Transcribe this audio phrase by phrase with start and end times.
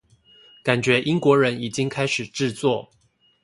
[0.63, 2.89] 感覺英國人已經開始製作